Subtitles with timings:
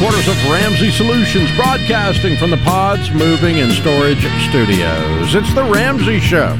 [0.00, 5.34] headquarters of Ramsey Solutions, broadcasting from the Pods Moving and Storage Studios.
[5.34, 6.56] It's the Ramsey Show,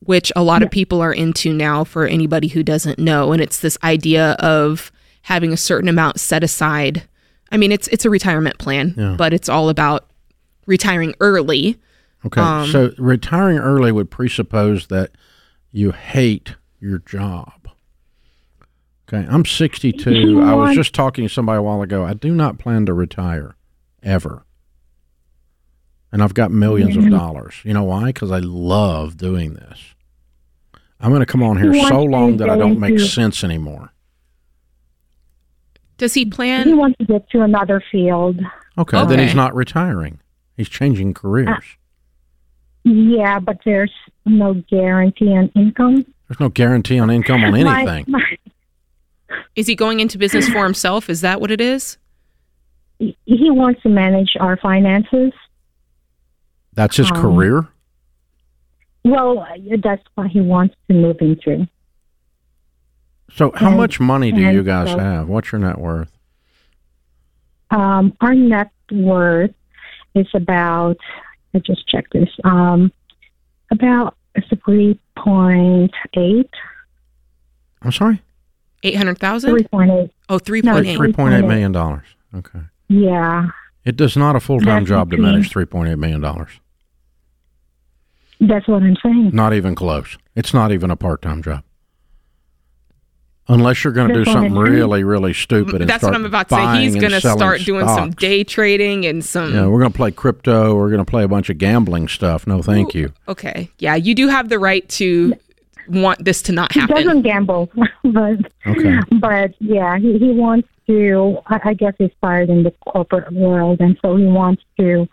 [0.01, 3.33] which a lot of people are into now for anybody who doesn't know.
[3.33, 7.03] And it's this idea of having a certain amount set aside.
[7.51, 9.15] I mean, it's it's a retirement plan, Yeah.
[9.19, 10.09] but it's all about
[10.67, 11.79] retiring early.
[12.25, 12.41] Okay.
[12.41, 15.13] um, so retiring early would presuppose that
[15.73, 17.53] you hate your job.
[19.09, 19.27] Okay.
[19.31, 20.43] I'm 62.
[20.43, 22.05] I was just talking to somebody a while ago.
[22.05, 23.55] I do not plan to retire
[24.03, 24.45] ever.
[26.17, 27.11] And I've got 1000000s of mm-hmm.
[27.11, 27.57] dollars.
[27.63, 28.07] You know why?
[28.07, 29.79] Because I love doing this.
[30.99, 33.05] I'm going to come on here You want so long that I don't make into-
[33.05, 33.91] sense anymore.
[35.99, 36.61] Does he plan?
[36.61, 36.79] he plan?
[36.79, 38.41] wants to get to another field.
[38.79, 40.21] Okay, then he's not retiring.
[40.57, 41.49] He's changing careers.
[42.87, 43.93] Uh, yeah, but there's
[44.25, 45.97] no guarantee on income.
[46.29, 48.07] There's no guarantee on income on My- anything.
[48.09, 48.39] my-
[49.55, 51.11] Is he going into business for himself?
[51.11, 51.99] Is that what it is?
[52.99, 55.31] he wants to manage our finances.
[56.77, 57.67] That's his Um, career.
[59.05, 59.47] Well,
[59.83, 61.67] that's what he wants to move into.
[63.31, 65.29] So, how and- much money do you guys so- have?
[65.29, 66.13] What's your net worth?
[67.71, 69.53] Um, our net worth
[70.15, 70.97] is about.
[71.55, 72.29] I just checked this.
[72.45, 72.93] Um,
[73.71, 74.17] about
[74.65, 76.51] three point eight.
[77.83, 78.21] I'm sorry,
[78.83, 79.51] Eight hundred thousand?
[79.51, 80.11] Three point eight.
[80.29, 80.97] Oh, three No, point it's eight.
[80.99, 81.49] three point eight 3.8.
[81.49, 82.05] million dollars.
[82.35, 83.49] Okay, Yeah,
[83.85, 86.61] it does not a full time job to manage three point eight million dollars.
[88.41, 89.31] That's what I'm saying.
[89.33, 90.17] Not even close.
[90.35, 91.63] It's not even a part time job.
[93.49, 94.75] Unless you're going to do That's what something I'm saying.
[94.77, 95.81] really, really stupid.
[95.81, 96.83] And That's start what I'm about to say.
[96.83, 99.55] He's going to start doing some day trading and some.
[99.55, 100.75] Yeah, we're going to play crypto.
[100.75, 102.45] We're going to play a bunch of gambling stuff.
[102.49, 103.13] No, thank you.
[103.29, 103.71] Okay.
[103.79, 105.35] Yeah, you do have the right to
[105.89, 106.97] want this to not happen.
[106.97, 107.71] He doesn't gamble,
[108.03, 108.99] but Okay.
[109.21, 111.39] but yeah, he, he wants to.
[111.47, 115.09] I, I guess he's tired in the corporate world, and so he wants to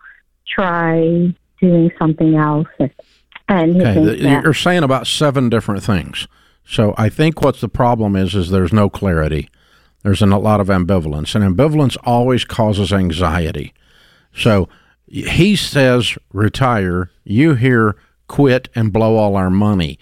[0.48, 2.68] try doing something else.
[3.48, 6.28] And Okay, thinks th- that you're saying about seven different things.
[6.66, 9.50] So I think what's the problem is is there's no clarity.
[10.04, 13.74] There's an, a lot of ambivalence, and ambivalence always causes anxiety.
[14.36, 14.68] So
[15.08, 17.10] he says retire.
[17.24, 17.96] You hear
[18.28, 20.00] quit and blow all our money.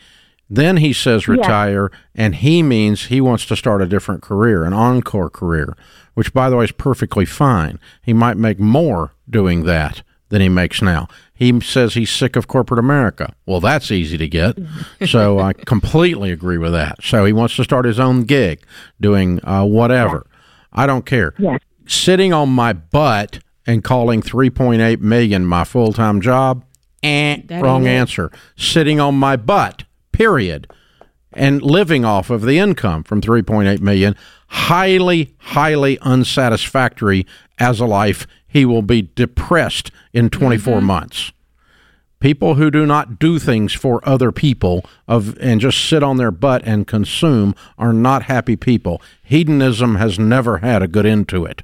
[0.50, 1.34] Then he says Yeah.
[1.36, 5.76] retire, and he means he wants to start a different career, an encore career,
[6.14, 7.80] which, by the way, is perfectly fine.
[8.02, 11.08] He might make more doing that than he makes now.
[11.42, 13.34] He says he's sick of corporate America.
[13.48, 14.60] Well, that's easy to get.
[15.08, 17.00] So I completely agree with that.
[17.02, 18.64] So he wants to start his own gig,
[19.00, 20.28] doing uh, whatever.
[20.72, 21.34] I don't care.
[21.40, 21.60] Yes.
[21.88, 26.64] Sitting on my butt and calling 3.8 million my full-time job.
[27.02, 28.32] Eh, wrong answer.
[28.56, 30.72] Sitting on my butt, period.
[31.34, 34.16] And living off of the income from 3.8 million,
[34.48, 37.26] highly, highly unsatisfactory
[37.58, 38.28] as a life.
[38.52, 41.32] He will be depressed in 24 months.
[42.20, 46.32] People who do not do things for other people of and just sit on their
[46.32, 49.02] butt and consume are not happy people.
[49.24, 51.64] Hedonism has never had a good end to it.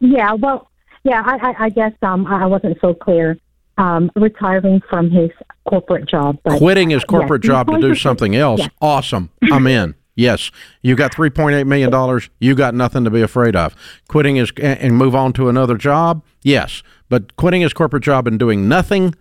[0.00, 0.70] Yeah, well,
[1.02, 3.36] yeah, I, I, I guess um, I wasn't so clear.
[3.78, 5.30] Um, retiring from his
[5.68, 8.70] corporate job, but Quitting his corporate yes, job to do something else, yes.
[8.80, 9.30] awesome.
[9.52, 9.94] I'm in.
[10.18, 10.50] Yes,
[10.82, 12.28] you got 3.8 million dollars.
[12.40, 13.76] You got nothing to be afraid of.
[14.08, 16.24] Quitting his and move on to another job.
[16.42, 19.14] Yes, but quitting his corporate job and doing nothing.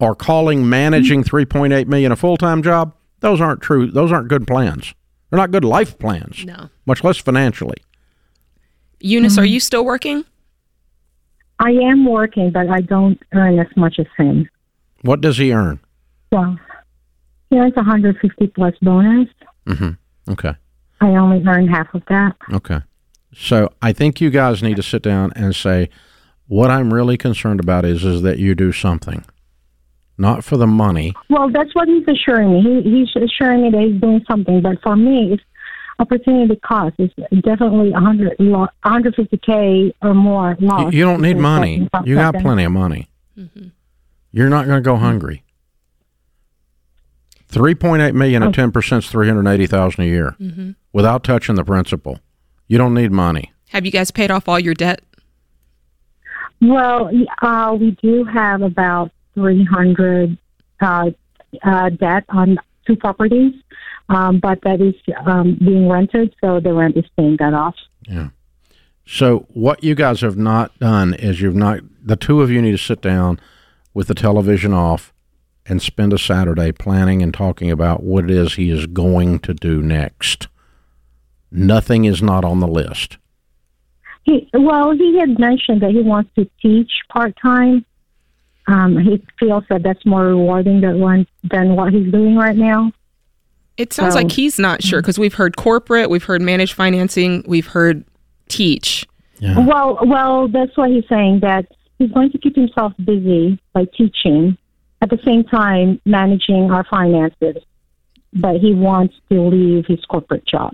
[0.00, 3.90] or calling managing 3.8 million a full-time job, those aren't true.
[3.90, 4.92] Those aren't good plans.
[5.30, 6.44] They're not good life plans.
[6.44, 6.68] No.
[6.86, 7.76] Much less financially.
[9.00, 10.24] Eunice, are you still working?
[11.58, 14.48] I am working, but I don't earn as much as him.
[15.02, 15.80] What does he earn?
[16.32, 16.58] Well,
[17.50, 19.28] he earns 150 plus bonus.
[19.66, 19.96] Mhm.
[20.28, 20.54] Okay.
[21.00, 22.36] I only earn half of that.
[22.52, 22.80] Okay.
[23.34, 25.90] So I think you guys need to sit down and say,
[26.46, 29.24] what I'm really concerned about is is that you do something,
[30.16, 31.14] not for the money.
[31.30, 32.62] Well, that's what he's assuring me.
[32.62, 34.60] He, he's assuring me that he's doing something.
[34.62, 35.42] But for me, it's
[35.98, 37.10] opportunity cost is
[37.42, 41.88] definitely 100, 150k or more You, you don't need money.
[42.04, 43.08] You got plenty of money.
[43.38, 43.68] Mm-hmm.
[44.32, 45.43] You're not going to go hungry.
[47.54, 50.36] 3.8 million at 10% is 380,000 a year
[50.92, 52.18] without touching the principal.
[52.66, 53.52] You don't need money.
[53.68, 55.00] Have you guys paid off all your debt?
[56.60, 57.10] Well,
[57.42, 60.36] uh, we do have about 300
[60.80, 61.10] uh,
[61.62, 63.54] uh, debt on two properties,
[64.08, 64.94] um, but that is
[65.26, 67.76] um, being rented, so the rent is paying that off.
[68.08, 68.28] Yeah.
[69.06, 72.72] So what you guys have not done is you've not the two of you need
[72.72, 73.38] to sit down
[73.92, 75.13] with the television off
[75.66, 79.54] and spend a Saturday planning and talking about what it is he is going to
[79.54, 80.48] do next.
[81.50, 83.18] Nothing is not on the list.
[84.24, 87.84] He, well, he had mentioned that he wants to teach part time.
[88.66, 92.92] Um, he feels that that's more rewarding than one than what he's doing right now.
[93.76, 97.44] It sounds So- like he's not sure because we've heard corporate, we've heard managed financing,
[97.46, 98.04] we've heard
[98.48, 99.06] teach.
[99.40, 99.58] Yeah.
[99.66, 101.66] Well, well, that's what he's saying that
[101.98, 104.56] he's going to keep himself busy by teaching,
[105.04, 107.56] at the same time managing our finances.
[108.32, 110.72] But he wants to leave his corporate job.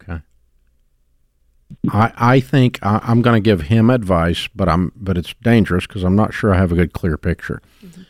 [0.00, 0.22] Okay.
[1.90, 5.86] I I think I, I'm going to give him advice, but I'm but it's dangerous
[5.86, 7.60] because I'm not sure I have a good clear picture.
[7.84, 8.02] Mm-hmm.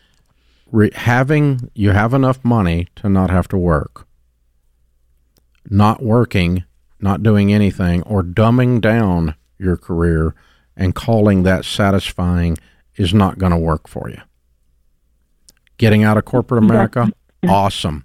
[0.71, 4.07] Re, having you have enough money to not have to work.
[5.69, 6.65] Not working,
[7.01, 10.35] not doing anything, or dumbing down your career
[10.77, 12.59] and calling that satisfying
[12.97, 14.21] is not going to work for you.
[15.83, 17.51] Getting out of corporate America, mm-hmm.
[17.51, 18.05] awesome.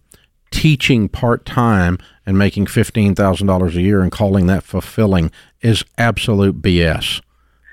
[0.50, 5.30] Teaching part time and making fifteen thousand dollars a year and calling that fulfilling
[5.62, 7.22] is absolute BS.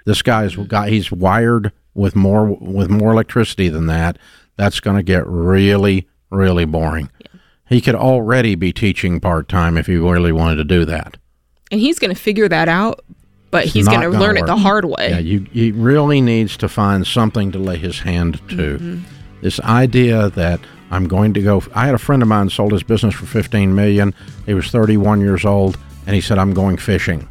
[0.04, 0.64] This guy's mm-hmm.
[0.64, 4.18] got he's wired with more with more electricity than that.
[4.58, 7.10] That's going to get really really boring.
[7.70, 11.16] He could already be teaching part time if he really wanted to do that.
[11.70, 13.02] And he's going to figure that out,
[13.50, 15.08] but he's going to learn it the hard way.
[15.08, 18.76] Yeah, you he really needs to find something to lay his hand to.
[18.76, 19.00] Mm-hmm.
[19.44, 20.58] This idea that
[20.90, 21.62] I'm going to go.
[21.74, 24.14] I had a friend of mine sold his business for 15 million.
[24.46, 25.76] He was 31 years old,
[26.06, 27.28] and he said, "I'm going fishing."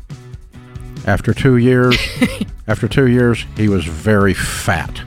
[1.07, 1.97] After two years,
[2.67, 5.01] after two years, he was very fat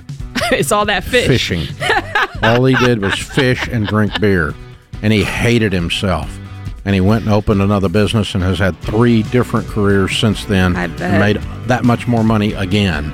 [0.52, 1.26] it's all that fish.
[1.26, 1.66] fishing.
[2.42, 4.54] All he did was fish and drink beer,
[5.00, 6.38] and he hated himself.
[6.84, 10.76] And he went and opened another business and has had three different careers since then.
[10.76, 11.20] I and bet.
[11.20, 11.36] made
[11.68, 13.12] that much more money again.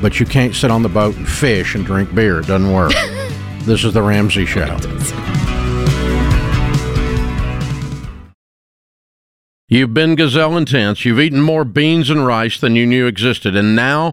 [0.00, 2.40] But you can't sit on the boat and fish and drink beer.
[2.40, 2.92] It doesn't work.
[3.60, 4.78] this is the Ramsey Show.
[9.68, 11.04] You've been gazelle intense.
[11.04, 14.12] You've eaten more beans and rice than you knew existed, and now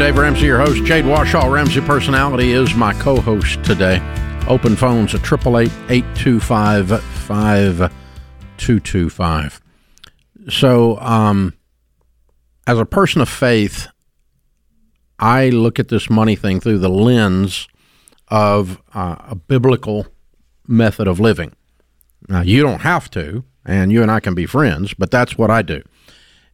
[0.00, 0.82] Dave Ramsey, your host.
[0.86, 4.00] Jade Warshaw, Ramsey Personality, is my co host today.
[4.48, 9.60] Open phones at 888 825 5225.
[10.48, 11.52] So, um,
[12.66, 13.88] as a person of faith,
[15.18, 17.68] I look at this money thing through the lens
[18.28, 20.06] of uh, a biblical
[20.66, 21.52] method of living.
[22.26, 25.50] Now, you don't have to, and you and I can be friends, but that's what
[25.50, 25.82] I do.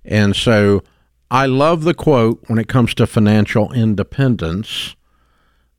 [0.04, 0.82] And so
[1.30, 4.94] I love the quote when it comes to financial independence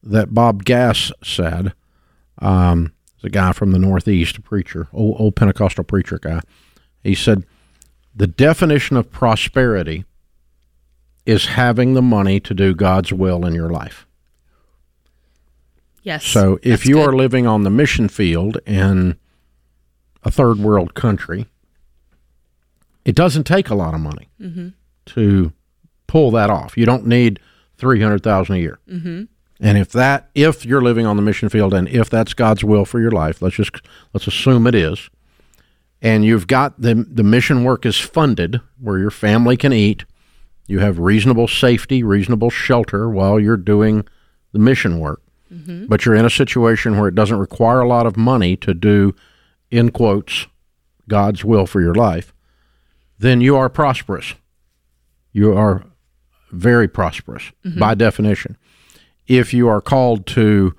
[0.04, 1.74] that Bob Gass said.
[2.40, 6.42] Um, the guy from the Northeast, a preacher, old, old Pentecostal preacher guy.
[7.04, 7.46] He said,
[8.16, 10.06] The definition of prosperity
[11.26, 14.06] is having the money to do God's will in your life.
[16.04, 16.26] Yes.
[16.26, 17.10] So if you good.
[17.10, 19.18] are living on the mission field in
[20.24, 21.48] a third world country,
[23.04, 24.70] it doesn't take a lot of money Mm-hmm.
[25.08, 25.52] To
[26.08, 26.78] pull that off.
[26.78, 27.40] You don't need
[27.78, 28.80] three hundred thousand a year.
[28.90, 29.24] Mm-hmm.
[29.60, 32.86] And if that, if you're living on the mission field, and if that's God's will
[32.86, 33.72] for your life, let's just
[34.14, 35.10] let's assume it is,
[36.02, 40.06] and you've got the the mission work is funded where your family can eat,
[40.68, 44.06] you have reasonable safety, reasonable shelter while you're doing
[44.52, 45.22] the mission work,
[45.88, 49.16] but you're in a situation where it doesn't require a lot of money to do,
[49.72, 50.46] in quotes,
[51.08, 52.34] God's will for your life,
[53.18, 54.36] then you are prosperous.
[55.38, 55.84] You are
[56.52, 58.58] very prosperous by definition.
[59.28, 60.74] If you are called to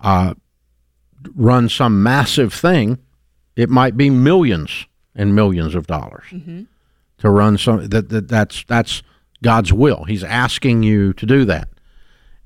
[0.00, 0.34] uh,
[1.34, 2.98] run some massive thing,
[3.56, 6.24] it might be millions and millions of dollars
[7.18, 7.88] to run some.
[7.88, 9.02] That, that that's that's
[9.42, 10.04] God's will.
[10.04, 11.68] He's asking you to do that,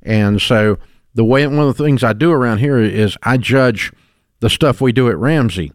[0.03, 0.79] and so
[1.15, 3.93] the way one of the things I do around here is I judge
[4.41, 5.73] the stuff we do at Ramsey.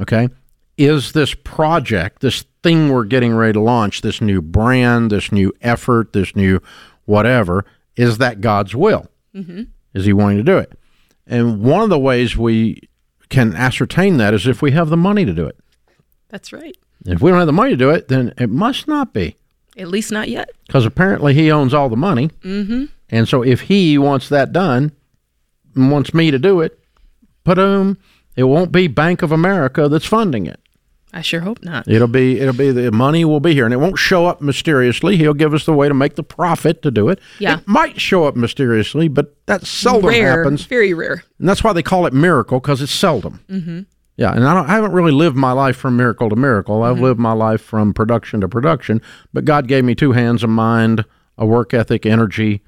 [0.00, 0.30] Okay,
[0.80, 5.52] is this project, this thing we're getting ready to launch, this new brand, this new
[5.60, 6.60] effort, this new
[7.04, 7.64] whatever,
[7.96, 9.08] is that God's will?
[9.34, 9.62] Mm-hmm.
[9.94, 10.72] Is He wanting to do it?
[11.26, 12.88] And one of the ways we
[13.28, 15.58] can ascertain that is if we have the money to do it.
[16.28, 16.76] That's right.
[17.06, 19.36] If we don't have the money to do it, then it must not be,
[19.76, 20.50] At least not yet.
[20.66, 22.28] because apparently He owns all the money.
[22.42, 22.86] Mm-hmm.
[23.08, 24.92] And so if He wants that done,
[25.74, 26.78] and wants me to do it,
[27.44, 27.98] put him.
[28.36, 30.59] It won't be Bank of America that's funding it.
[31.12, 31.88] I sure hope not.
[31.88, 35.16] It'll be it'll be the money will be here, and it won't show up mysteriously.
[35.16, 37.18] He'll give us the way to make the profit to do it.
[37.38, 37.58] Yeah.
[37.58, 41.24] It might show up mysteriously, but that seldom rare, happens, very rare.
[41.38, 43.40] and that's why they call it miracle because it's seldom.
[43.50, 43.80] Mm-hmm.
[44.16, 46.82] Yeah, and I, don't, I haven't really lived my life from miracle to miracle.
[46.82, 49.00] I've lived my life from production to production.
[49.32, 51.06] But God gave me two hands, a mind,
[51.38, 52.60] a work ethic, energy,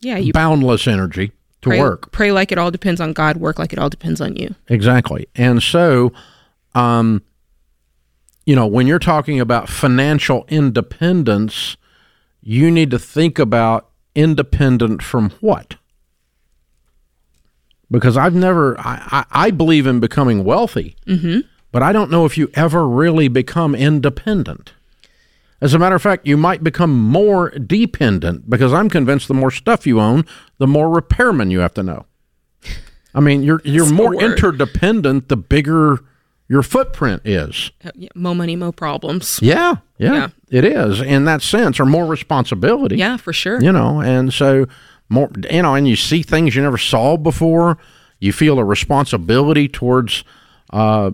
[0.00, 1.28] Yeah, you boundless energy
[1.62, 2.10] to pray, work.
[2.10, 3.36] pray like it all depends on God.
[3.36, 4.56] Work like it all depends on you.
[4.66, 5.28] Exactly.
[5.36, 6.12] And so,
[6.74, 7.22] um,
[8.46, 11.76] you know, when you're talking about financial independence,
[12.42, 15.76] you need to think about independent from what?
[17.90, 21.40] Because I've never, I, I, I believe in becoming wealthy, mm-hmm.
[21.72, 24.72] but I don't know if you ever really become independent.
[25.60, 29.50] As a matter of fact, you might become more dependent because I'm convinced the more
[29.50, 30.26] stuff you own,
[30.58, 32.04] the more repairmen you have to know.
[33.14, 36.00] I mean, you're you're That's more interdependent the bigger
[36.48, 37.70] your footprint is.
[37.84, 39.38] Uh, yeah, mo money, mo problems.
[39.42, 40.28] Yeah, yeah, Yeah.
[40.50, 42.96] it is in that sense, or more responsibility.
[42.96, 43.60] Yeah, for sure.
[43.62, 44.66] you know, and so
[45.08, 47.78] more, you know, and you see things you never saw before.
[48.20, 50.24] You feel a responsibility towards
[50.70, 51.10] uh,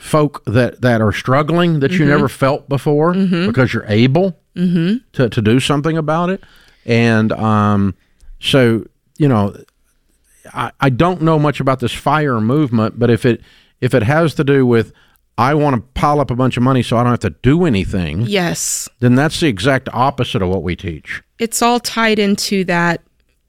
[0.00, 5.42] folk that that are struggling that you never felt before because you're able to to
[5.42, 6.42] do something about it,
[6.86, 7.94] and um,
[8.40, 8.84] so
[9.18, 9.54] you know,
[10.52, 13.40] I, I don't know much about this fire movement, but if it
[13.82, 14.92] if it has to do with
[15.36, 17.64] I want to pile up a bunch of money so I don't have to do
[17.66, 21.22] anything, Yes, then that's the exact opposite of what we teach.
[21.38, 23.02] it's all tied into that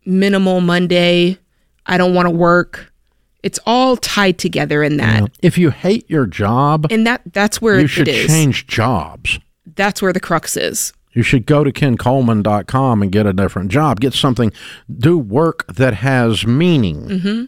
[0.06, 1.38] minimal Monday.
[1.86, 2.92] I don't want to work.
[3.44, 7.78] It's all tied together in that, If you hate your job, and that that's where
[7.80, 8.28] you it should is.
[8.28, 9.40] change jobs.
[9.76, 10.94] That's where the crux is.
[11.12, 14.00] You should go to kencoleman.com and get a different job.
[14.00, 14.52] Get something,
[14.90, 17.08] do work that has meaning.
[17.08, 17.44] Mm-hmm.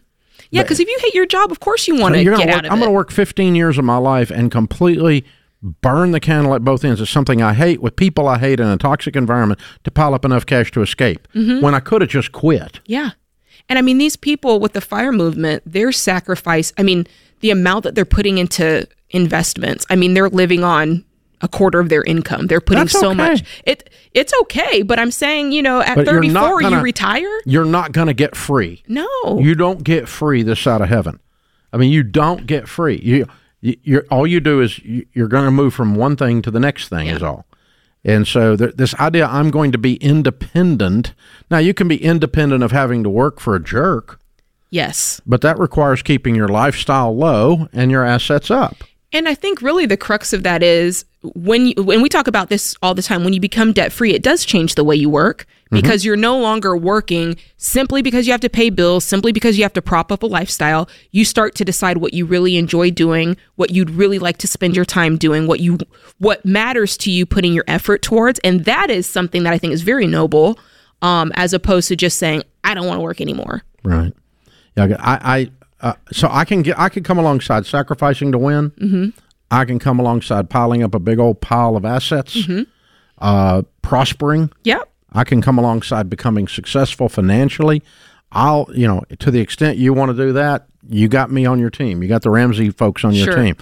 [0.55, 2.55] Yeah, because if you hate your job, of course you want to get gonna out
[2.55, 5.25] work, of I'm going to work 15 years of my life and completely
[5.62, 7.01] burn the candle at both ends.
[7.01, 10.24] It's something I hate with people I hate in a toxic environment to pile up
[10.25, 11.62] enough cash to escape Mm-hmm.
[11.63, 12.79] when I could have just quit.
[12.85, 13.12] Yeah.
[13.67, 17.07] And I mean, these people with the fire movement, their sacrifice, I mean,
[17.39, 21.03] the amount that they're putting into investments, I mean, they're living on
[21.41, 22.47] a quarter of their income.
[22.47, 23.15] They're putting That's so okay.
[23.17, 23.43] much.
[23.65, 27.39] It it's okay, but I'm saying, you know, at But 34 gonna- you retire?
[27.45, 28.83] You're not going to get free.
[28.87, 29.07] No.
[29.39, 31.19] You don't get free this side of heaven.
[31.73, 32.99] I mean, you don't get free.
[33.03, 33.27] You,
[33.61, 36.51] you you're all you do is you, you're going to move from one thing to
[36.51, 37.45] the next thing is all.
[38.05, 41.13] And so th- this idea, I'm going to be independent.
[41.49, 44.19] Now you can be independent of having to work for a jerk,
[44.69, 45.19] yes.
[45.25, 48.75] but that requires keeping your lifestyle low and your assets up.
[49.15, 52.50] And I think really the crux of that is when you, when we talk about
[52.50, 55.10] this all the time, when you become debt free, it does change the way you
[55.10, 55.48] work.
[55.72, 59.63] because you're no longer working simply because you have to pay bills, simply because you
[59.63, 60.88] have to prop up a lifestyle.
[61.12, 64.75] You start to decide what you really enjoy doing, what you'd really like to spend
[64.75, 65.79] your time doing, what you
[66.19, 69.74] what matters to you putting your effort towards, and that is something that I think
[69.74, 70.60] is very noble
[71.01, 73.63] um as opposed to just saying I don't want to work anymore.
[73.84, 74.13] Right.
[74.75, 74.95] Yeah.
[75.00, 75.19] I.
[75.24, 75.51] I
[75.82, 76.77] uh, so I can get.
[76.79, 78.72] I can come alongside sacrificing to win.
[78.72, 79.10] Mm-hmm.
[79.51, 82.36] I can come alongside piling up a big old pile of assets,
[83.20, 84.51] uh, prospering.
[84.63, 84.89] Yep.
[85.13, 87.82] I can come alongside becoming successful financially.
[88.32, 91.60] I'll, you know, to the extent you want to do that, you got me on
[91.60, 92.01] your team.
[92.03, 93.36] You got the Ramsey folks on your Sure.
[93.36, 93.55] team.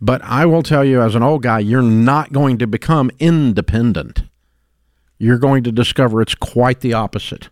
[0.00, 4.24] But I will tell you, as an old guy, you're not going to become independent.
[5.18, 7.48] You're going to discover it's quite the opposite.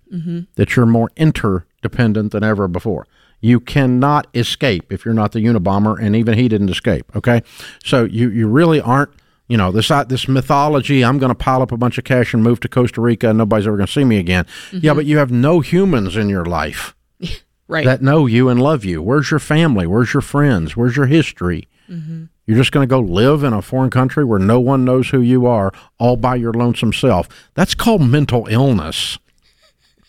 [0.56, 3.06] That you're more interdependent than ever before.
[3.44, 7.14] You cannot escape if you're not the Unabomber, and even he didn't escape.
[7.14, 7.42] Okay,
[7.84, 9.10] so you you really aren't.
[9.48, 11.04] You know this this mythology.
[11.04, 13.36] I'm going to pile up a bunch of cash and move to Costa Rica, and
[13.36, 14.46] nobody's ever going to see me again.
[14.72, 14.96] Yeah, mm-hmm.
[14.96, 16.94] but you have no humans in your life
[17.68, 17.84] Right.
[17.84, 19.02] that know you and love you.
[19.02, 19.86] Where's your family?
[19.86, 20.74] Where's your friends?
[20.74, 21.68] Where's your history?
[21.90, 22.24] Mm-hmm.
[22.46, 25.20] You're just going to go live in a foreign country where no one knows who
[25.20, 27.28] you are, all by your lonesome self.
[27.52, 29.18] That's called mental illness.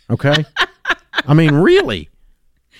[0.09, 0.45] Okay?
[1.27, 2.09] I mean, really.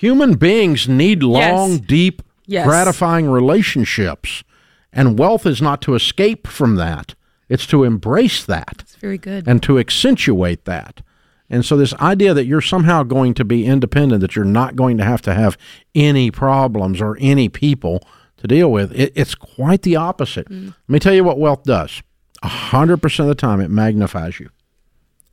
[0.00, 1.80] Human beings need long, Yes.
[1.80, 2.66] deep, Yes.
[2.66, 4.44] gratifying relationships.
[4.92, 7.14] And wealth is not to escape from that,
[7.48, 9.46] it's to embrace that It's very good.
[9.46, 11.02] and to accentuate that.
[11.48, 14.98] And so, this idea that you're somehow going to be independent, that you're not going
[14.98, 15.56] to have to have
[15.94, 18.02] any problems or any people
[18.38, 20.48] to deal with, it, it's quite the opposite.
[20.50, 20.66] Mm.
[20.66, 22.02] Let me tell you what wealth does
[22.42, 24.50] 100% of the time, it magnifies you,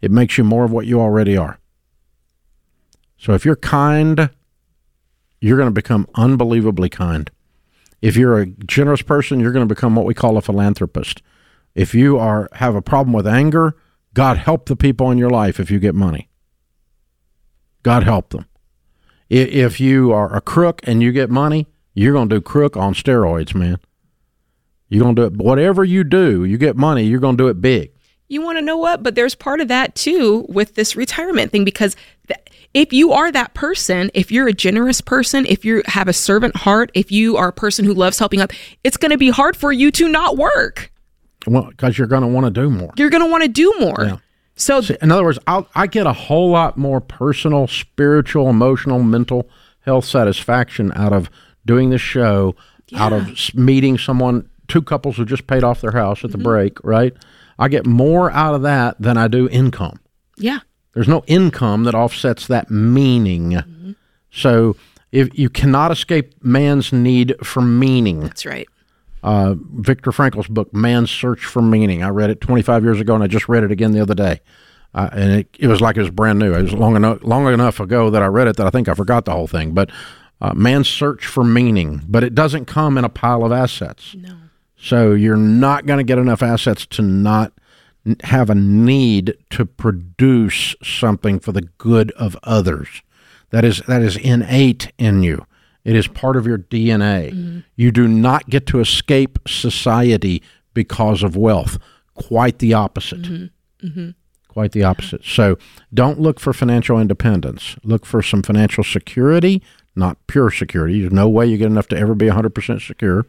[0.01, 1.57] it makes you more of what you already are.
[3.17, 4.29] So, if you're kind,
[5.43, 7.29] you're going to become unbelievably kind.
[8.01, 11.21] If you're a generous person, you're going to become what we call a philanthropist.
[11.75, 13.75] If you are have a problem with anger,
[14.13, 16.29] God help the people in your life if you get money.
[17.83, 18.45] God help them.
[19.29, 22.93] If you are a crook and you get money, you're going to do crook on
[22.93, 23.79] steroids, man.
[24.87, 25.37] You're going to do it.
[25.43, 27.91] Whatever you do, you get money, you're going to do it big.
[28.29, 29.03] You want to know what?
[29.03, 32.39] But there's part of that too with this retirement thing because th-
[32.73, 36.55] if you are that person, if you're a generous person, if you have a servant
[36.55, 38.51] heart, if you are a person who loves helping up,
[38.83, 40.91] it's going to be hard for you to not work.
[41.45, 42.91] Well, because you're going to want to do more.
[42.97, 43.97] You're going to want to do more.
[43.99, 44.17] Yeah.
[44.55, 49.01] So See, in other words, I'll, I get a whole lot more personal, spiritual, emotional,
[49.01, 49.49] mental
[49.81, 51.29] health satisfaction out of
[51.65, 52.55] doing the show,
[52.95, 56.43] out of meeting someone, two couples who just paid off their house at the mm-hmm.
[56.43, 57.13] break, right?
[57.59, 59.99] I get more out of that than I do income.
[60.37, 60.59] yeah,
[60.93, 63.95] There's no income that offsets that meaning.
[64.31, 64.75] So
[65.11, 68.67] if you cannot escape man's need for meaning, that's right.
[69.23, 72.03] uh, Viktor Frankl's book, Man's Search for Meaning.
[72.03, 74.41] I read it 25 years ago, and I just read it again the other day.
[74.95, 76.53] Uh, and it, it was like it was brand new.
[76.53, 78.93] It was long enough, long enough ago that I read it that I think I
[78.93, 79.73] forgot the whole thing.
[79.73, 79.89] But
[80.41, 82.01] uh, Man's Search for Meaning.
[82.07, 84.13] But it doesn't come in a pile of assets.
[84.15, 84.35] No.
[84.77, 87.53] So you're not going to get enough assets to not
[88.23, 93.01] have a need to produce something for the good of others.
[93.51, 95.45] That is that is innate in you.
[95.83, 97.31] It is part of your DNA.
[97.31, 97.59] Mm-hmm.
[97.75, 100.41] You do not get to escape society
[100.73, 101.77] because of wealth.
[102.15, 103.23] Quite the opposite.
[103.23, 103.87] Mm-hmm.
[103.87, 104.09] Mm-hmm.
[104.47, 105.23] Quite the opposite.
[105.25, 105.57] So
[105.93, 107.75] don't look for financial independence.
[107.83, 109.61] Look for some financial security,
[109.95, 111.01] not pure security.
[111.01, 113.25] There's no way you get enough to ever be 100% secure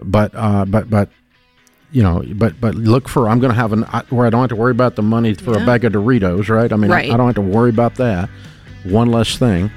[0.00, 1.08] but uh, but but
[1.92, 4.50] you know, but but look for I'm going to have an where I don't have
[4.50, 6.72] to worry about the money for a bag of Doritos, right?
[6.72, 7.10] I mean, Right.
[7.10, 8.28] I, I don't have to worry about that.
[8.84, 9.70] One less thing,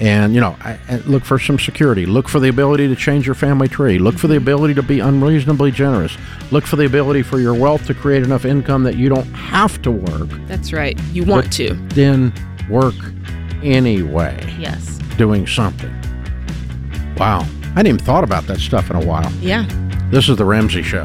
[0.00, 2.06] and you know, I, I look for some security.
[2.06, 3.98] Look for the ability to change your family tree.
[3.98, 4.42] Look for the mm-hmm.
[4.44, 6.16] ability to be unreasonably generous.
[6.50, 9.80] Look for the ability for your wealth to create enough income that you don't have
[9.82, 10.28] to work.
[10.46, 10.98] That's right.
[11.12, 11.74] You want to.
[11.88, 12.32] Then
[12.68, 12.94] work
[13.62, 14.98] anyway, Yes.
[15.16, 15.92] doing something.
[17.16, 19.30] Wow, I hadn't even thought about that stuff in a while.
[19.40, 19.66] Yeah.
[20.10, 21.04] This is the Ramsey Show.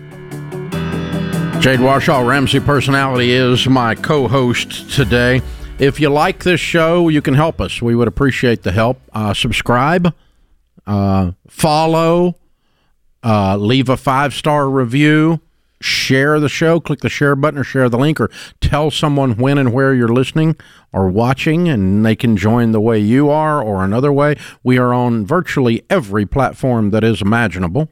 [1.61, 5.43] Jade Warshaw, Ramsey Personality, is my co host today.
[5.77, 7.83] If you like this show, you can help us.
[7.83, 8.99] We would appreciate the help.
[9.13, 10.11] Uh, subscribe,
[10.87, 12.39] uh, follow,
[13.23, 15.39] uh, leave a five star review,
[15.79, 19.59] share the show, click the share button or share the link, or tell someone when
[19.59, 20.55] and where you're listening
[20.91, 24.35] or watching, and they can join the way you are or another way.
[24.63, 27.87] We are on virtually every platform that is imaginable,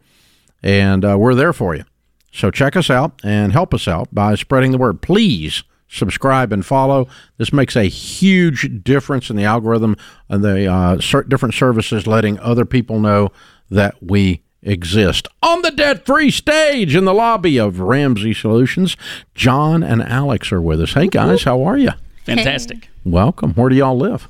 [0.63, 1.83] and uh, we're there for you.
[2.31, 5.01] So check us out and help us out by spreading the word.
[5.01, 7.07] Please subscribe and follow.
[7.37, 9.97] This makes a huge difference in the algorithm
[10.29, 10.95] and the uh,
[11.27, 13.29] different services letting other people know
[13.69, 15.27] that we exist.
[15.41, 18.95] On the debt free stage in the lobby of Ramsey Solutions,
[19.33, 20.93] John and Alex are with us.
[20.93, 21.91] Hey guys, how are you?
[22.25, 22.89] Fantastic.
[23.03, 23.53] Welcome.
[23.53, 24.27] Where do y'all live?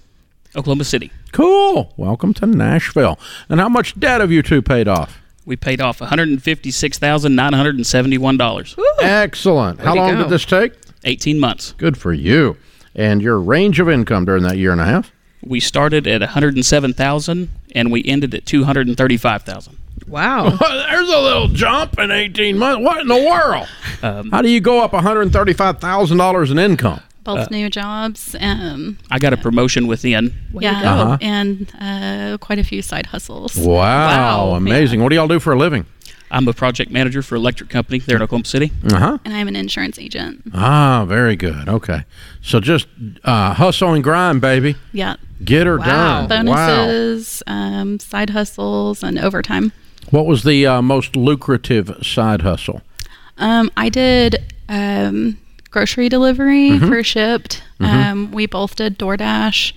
[0.56, 1.12] Oklahoma City.
[1.32, 1.94] Cool.
[1.98, 3.20] Welcome to Nashville.
[3.50, 5.20] And how much debt have you two paid off?
[5.50, 8.80] We paid off $156,971.
[9.02, 9.80] Excellent.
[9.80, 10.18] How long go.
[10.22, 10.74] did this take?
[11.06, 11.74] 18 months.
[11.80, 12.56] Good for you.
[12.94, 15.12] And your range of income during that year and a half?
[15.44, 19.76] We started at 107,000 and we ended at 235,000.
[20.08, 20.52] Wow.
[20.52, 22.86] There's a little jump in 18 months.
[22.86, 23.68] What in the world?
[24.04, 27.02] Um, How do you go up $135,000 in income?
[27.24, 28.36] Both new jobs.
[28.40, 30.34] Um, I got a promotion within.
[30.54, 30.88] yeah, go.
[30.90, 31.18] Uh-huh.
[31.22, 33.56] and uh, quite a few side hustles.
[33.58, 34.56] Wow, Wow.
[34.56, 35.02] amazing.
[35.04, 35.86] What do y'all do for a living?
[36.32, 38.72] I'm a project manager for an electric company there in Oklahoma City.
[38.92, 39.18] Uh huh.
[39.26, 40.44] And I'm an insurance agent.
[40.54, 41.68] Ah, very good.
[41.68, 42.06] Okay.
[42.42, 42.88] So just
[43.24, 44.76] uh, hustle and grind, baby.
[44.94, 46.28] Yeah, Get her Wow.
[46.28, 46.46] done.
[46.46, 46.68] Wow.
[46.78, 49.72] bonuses, um, side hustles, and overtime.
[50.12, 52.82] What was the uh, most lucrative side hustle?
[53.38, 54.36] Um, I did
[54.68, 55.40] um,
[55.72, 56.88] grocery delivery Mm-hmm.
[56.88, 57.62] for Shipt.
[57.80, 59.74] Um, we both did DoorDash.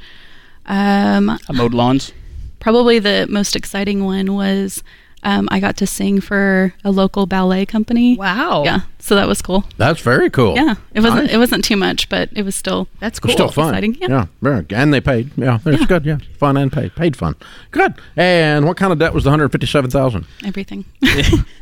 [0.66, 2.12] Um, I mowed lawns.
[2.60, 4.82] probably the most exciting one was
[5.24, 8.16] um, I got to sing for a local ballet company.
[8.16, 8.62] Wow.
[8.64, 9.64] Yeah, so that was cool.
[9.76, 10.56] That's very cool.
[10.56, 11.34] Yeah, it wasn't Nice.
[11.34, 13.32] it wasn't too much, but it was still That's cool.
[13.32, 13.68] still fun.
[13.68, 14.26] Exciting, yeah.
[14.40, 14.66] very.
[14.70, 15.30] And they paid.
[15.36, 15.86] Yeah, it's Yeah.
[15.86, 16.04] good.
[16.04, 16.94] Yeah, fun and paid.
[16.96, 17.36] Paid fun.
[17.70, 17.94] Good.
[18.16, 20.26] And what kind of debt was the hundred fifty-seven thousand?
[20.44, 20.84] everything.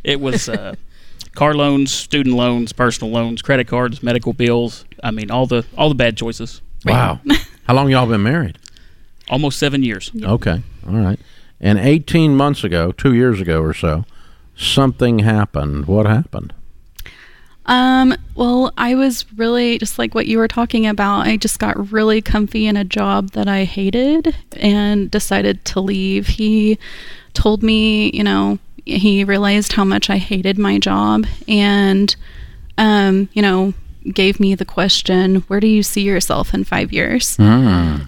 [0.05, 0.75] it was uh,
[1.35, 4.85] car loans, student loans, personal loans, credit cards, medical bills.
[5.03, 6.61] I mean, all the all the bad choices.
[6.85, 7.21] Wow.
[7.65, 8.59] How long y'all been married?
[9.29, 10.11] Almost seven years.
[10.23, 10.63] Okay.
[10.87, 11.21] All right.
[11.61, 14.05] And eighteen months ago, two years ago or so,
[14.57, 15.87] something happened.
[15.87, 16.55] What happened?
[17.67, 21.27] Um, well, I was really just like what you were talking about.
[21.27, 26.27] I just got really comfy in a job that I hated and decided to leave.
[26.27, 26.79] He
[27.35, 28.59] told me, you know,
[28.99, 32.15] he realized how much I hated my job and
[32.79, 33.75] um, you know,
[34.15, 37.37] gave me the question, where do you see yourself in 5 years?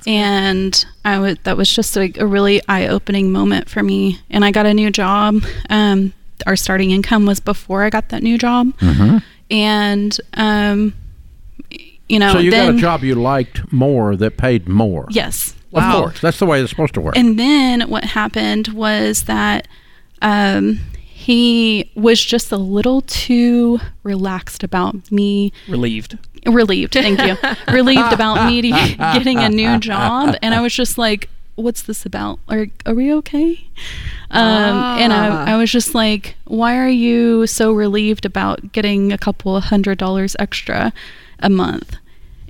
[0.06, 4.18] and I was that was just like a really eye-opening moment for me.
[4.30, 5.42] And I got a new job.
[5.68, 6.12] Um,
[6.46, 8.72] our starting income was before I got that new job,
[9.50, 10.94] and um,
[12.08, 15.06] you know, so you then got a job you liked more that paid more.
[15.10, 16.20] yes, Of course.
[16.20, 17.16] That's the way it's supposed to work.
[17.16, 19.68] and then what happened was that
[20.22, 25.52] um, he was just a little too relaxed about me.
[25.68, 26.18] Relieved.
[26.46, 27.36] relieved thank you.
[27.72, 28.62] Relieved about me
[28.96, 32.38] getting a new job and i was just like what's this about?
[32.48, 33.66] Are, are we okay?
[34.30, 39.18] Um, and I, I was just like why are you so relieved about getting a
[39.18, 40.92] couple of hundred dollars extra
[41.40, 41.96] a month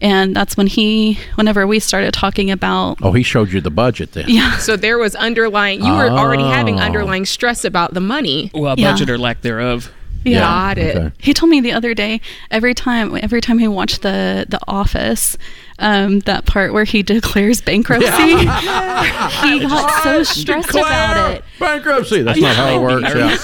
[0.03, 4.13] and that's when he whenever we started talking about oh, he showed you the budget
[4.13, 4.27] then.
[4.29, 6.83] yeah So there was underlying, you were already having Oh.
[6.83, 8.51] underlying stress about the money.
[8.53, 8.91] Well, Yeah.
[8.93, 9.91] budget or lack thereof.
[10.25, 10.97] yeah Got it.
[10.97, 11.11] Okay.
[11.19, 15.37] He told me the other day every time every time he watched the the Office,
[15.79, 18.45] um, that part where he declares bankruptcy, he
[19.67, 21.45] got so stressed about it.
[21.59, 22.23] Bankruptcy.
[22.23, 23.15] That's not how it works.
[23.15, 23.37] Yeah.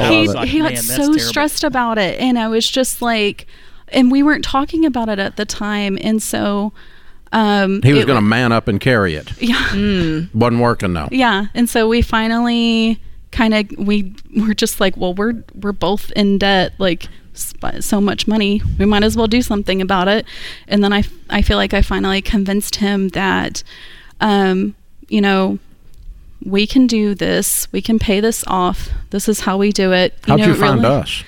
[0.10, 1.18] He, he got Man, so terrible.
[1.18, 3.46] stressed about it, and I was just like,
[3.92, 6.72] and we weren't talking about it at the time, and so
[7.32, 9.30] um, He was going to man up and carry it.
[9.40, 10.26] yeah.
[10.34, 11.08] Wasn't working though.
[11.10, 13.00] Yeah, and so we finally
[13.32, 18.26] kind of we were just like, well, we're we're both in debt, like so much
[18.26, 18.60] money.
[18.78, 20.26] We might as well do something about it.
[20.68, 23.62] And then I I feel like I finally convinced him that,
[24.20, 24.74] um,
[25.08, 25.58] you know.
[26.42, 27.70] We can do this.
[27.70, 28.88] We can pay this off.
[29.10, 30.14] This is how we do it.
[30.26, 31.22] How'd know, you find really- us?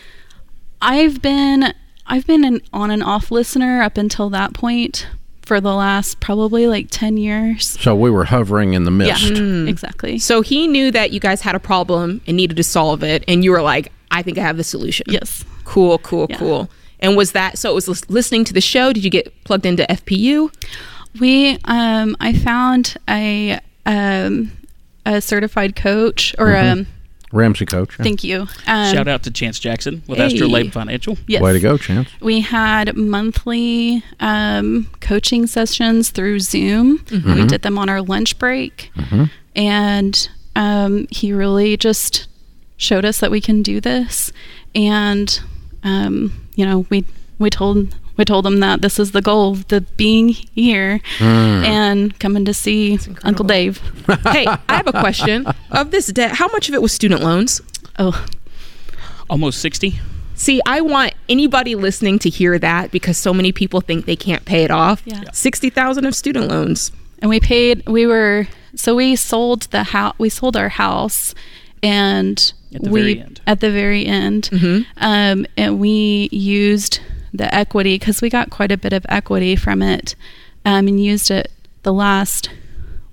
[0.81, 1.75] I've been
[2.07, 5.07] I've been an on and off listener up until that point
[5.43, 7.69] for the last probably like ten years.
[7.81, 9.31] So we were hovering in the mist.
[9.31, 10.19] Yeah, exactly.
[10.19, 13.43] So he knew that you guys had a problem and needed to solve it, and
[13.45, 15.07] you were like, I think I have the solution.
[15.09, 15.45] Yes.
[15.65, 16.37] Cool, cool, Yeah.
[16.39, 16.71] cool.
[17.01, 17.71] And was that so?
[17.71, 18.93] It was listening to the show.
[18.93, 20.53] Did you get plugged into FPU?
[21.19, 24.53] We um I found a um
[25.05, 26.87] a certified coach or um
[27.33, 27.97] Ramsey coach.
[27.99, 28.03] yeah.
[28.05, 28.43] Thank you.
[28.67, 30.27] Um, Shout out to Chance Jackson with Hey.
[30.27, 31.17] Astrolabe Financial.
[31.27, 31.43] Yes.
[31.43, 32.09] Way to go, Chance.
[32.21, 37.05] We had monthly um, coaching sessions through Zoom.
[37.11, 38.91] We did them on our lunch break.
[39.57, 42.27] And um, he really just
[42.77, 44.33] showed us that we can do this.
[44.75, 45.41] And,
[45.85, 47.05] um, you know, we,
[47.39, 47.95] we told.
[48.17, 52.99] We told them that this is the goal, the being here and coming to see
[53.25, 53.79] Uncle Dave.
[54.29, 55.47] hey, I have a question.
[55.71, 57.61] Of this debt, how much of it was student loans?
[57.99, 58.27] Oh,
[59.31, 59.99] Almost 60.
[60.35, 64.45] See, I want anybody listening to hear that because so many people think they can't
[64.45, 65.01] pay it off.
[65.07, 65.23] Yeah.
[65.25, 65.31] Yeah.
[65.33, 66.93] Sixty thousand of student loans.
[67.21, 71.35] and we paid we were so we sold the house we sold our house
[71.83, 73.41] and At the we very end.
[73.47, 74.51] at the very end
[74.99, 77.01] um, and we used
[77.33, 80.15] the equity because we got quite a bit of equity from it
[80.65, 81.51] um, and used it
[81.83, 82.51] the last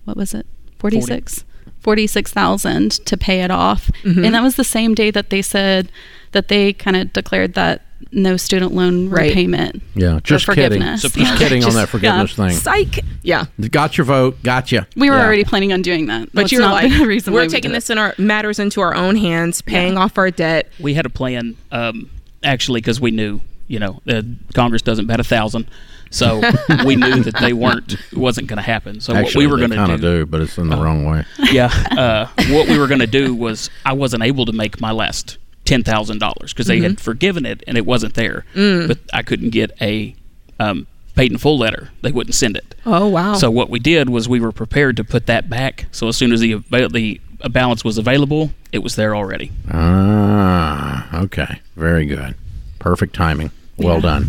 [0.06, 0.46] what was it
[0.80, 1.44] 46
[1.82, 5.92] 46,000 to pay it off and that was the same day that they said
[6.34, 9.30] that they kind of declared that no student loan Right.
[9.30, 10.64] repayment Yeah, just kidding.
[10.72, 11.02] forgiveness.
[11.02, 12.52] Just kidding on that forgiveness thing.
[12.52, 13.00] Psych.
[13.24, 13.46] Yeah.
[13.72, 14.42] Got your vote.
[14.42, 14.86] Got you.
[14.96, 15.26] we were Yeah.
[15.26, 17.72] already planning on doing that But That's you're not like, the reason we're we taking
[17.72, 17.78] did it.
[17.80, 20.70] this in our matters into our own hands, paying off our debt.
[20.80, 22.10] We had a plan, um,
[22.44, 24.22] actually, because we knew, you know, uh,
[24.54, 25.68] Congress doesn't bet a thousand.
[26.12, 26.42] So
[26.86, 29.00] we knew that they weren't, wasn't going to happen.
[29.00, 31.06] So Actually, what we were going kind to of do, but it's in the wrong
[31.06, 31.24] way.
[31.52, 34.92] yeah, uh, what we were going to do was I wasn't able to make my
[34.92, 36.84] last ten thousand dollars because they Mm-hmm.
[36.84, 38.88] had forgiven it and it wasn't there, Mm.
[38.88, 40.16] but I couldn't get a
[40.60, 41.90] um, paid in full letter.
[42.02, 42.74] They wouldn't send it.
[42.88, 43.36] Oh wow.
[43.36, 45.86] So what we did was we were prepared to put that back.
[45.92, 46.56] So as soon as the
[46.92, 49.52] the uh, balance was available, it was there already.
[49.72, 51.60] Ah, okay.
[51.76, 52.34] Very good.
[52.80, 53.52] Perfect timing.
[53.80, 54.28] Well done.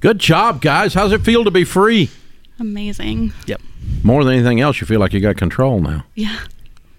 [0.00, 0.94] Good job, guys.
[0.94, 2.10] How's it feel to be free?
[2.60, 3.60] amazing Yep,
[4.04, 6.04] More than anything else, you feel like you got control now.
[6.14, 6.38] yeah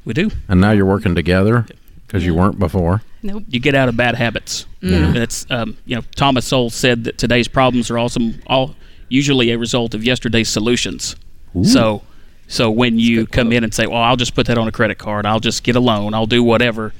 [0.04, 0.30] we do.
[0.50, 1.66] And now you're working together
[2.06, 3.02] because you weren't before.
[3.24, 4.66] nope You get out of bad habits.
[4.82, 5.12] Yeah.
[5.14, 8.76] That's um, you know Thomas Sowell said that today's problems are also all
[9.10, 11.16] usually a result of yesterday's solutions.
[11.64, 12.02] So
[12.48, 14.98] so when you come in and say, "Well, I'll just put that on a credit
[14.98, 15.26] card.
[15.26, 16.14] I'll just get a loan.
[16.14, 16.94] I'll do whatever."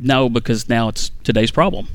[0.00, 1.86] No, because now it's today's problem.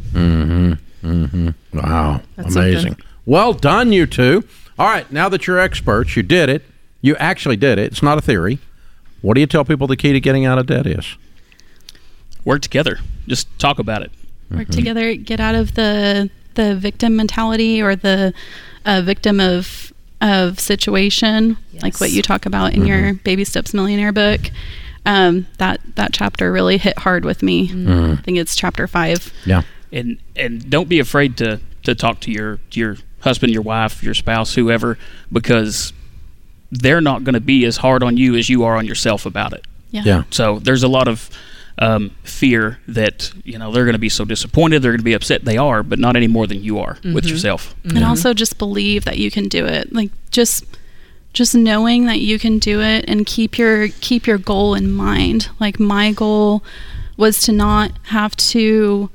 [1.03, 2.21] Wow.
[2.35, 2.91] That's Amazing.
[2.91, 3.05] something.
[3.25, 4.43] Well done, you two.
[4.79, 5.09] All right.
[5.11, 6.63] Now that you're experts, you did it.
[7.01, 7.91] You actually did it.
[7.91, 8.59] It's not a theory.
[9.21, 11.17] What do you tell people the key to getting out of debt is?
[12.45, 12.99] Work together.
[13.27, 14.11] Just talk about it.
[14.51, 18.33] work together get out of the the victim mentality or the
[18.85, 24.11] uh, victim of of situation like what you talk about in your baby steps millionaire
[24.11, 24.39] book
[25.07, 29.63] um, that that chapter really hit hard with me i think it's chapter five Yeah.
[29.93, 34.13] And and don't be afraid to to talk to your your husband, your wife, your
[34.13, 34.97] spouse, whoever,
[35.32, 35.93] because
[36.71, 39.53] they're not going to be as hard on you as you are on yourself about
[39.53, 39.65] it.
[39.91, 40.23] yeah, Yeah.
[40.32, 41.29] So there's a lot of
[41.79, 45.13] um, fear that you know they're going to be so disappointed, they're going to be
[45.13, 45.45] upset.
[45.45, 47.75] They are, but not any more than you are with yourself.
[47.84, 50.65] and also just believe that you can do it like just
[51.34, 55.49] just knowing that you can do it and keep your keep your goal in mind
[55.60, 56.63] like my goal
[57.17, 59.10] was to not have to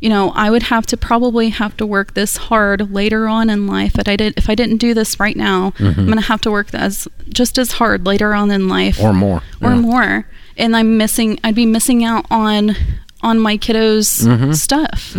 [0.00, 3.66] you know i would have to probably have to work this hard later on in
[3.66, 6.40] life but i did if i didn't do this right now i'm going to have
[6.40, 9.42] to work as just as hard later on in life Or more.
[9.60, 9.80] or Yeah.
[9.80, 12.76] more and i'm missing i'd be missing out on
[13.22, 14.52] on my kiddos Mm-hmm.
[14.52, 15.16] stuff